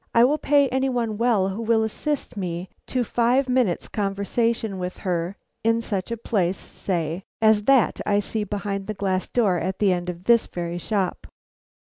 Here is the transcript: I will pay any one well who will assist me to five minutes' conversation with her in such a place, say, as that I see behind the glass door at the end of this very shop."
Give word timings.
I 0.15 0.23
will 0.23 0.39
pay 0.39 0.67
any 0.69 0.89
one 0.89 1.19
well 1.19 1.49
who 1.49 1.61
will 1.61 1.83
assist 1.83 2.35
me 2.35 2.69
to 2.87 3.03
five 3.03 3.47
minutes' 3.47 3.87
conversation 3.87 4.79
with 4.79 4.97
her 5.05 5.35
in 5.63 5.79
such 5.79 6.09
a 6.09 6.17
place, 6.17 6.57
say, 6.57 7.21
as 7.39 7.65
that 7.65 8.01
I 8.03 8.19
see 8.19 8.43
behind 8.43 8.87
the 8.87 8.95
glass 8.95 9.27
door 9.27 9.59
at 9.59 9.77
the 9.77 9.93
end 9.93 10.09
of 10.09 10.23
this 10.23 10.47
very 10.47 10.79
shop." 10.79 11.27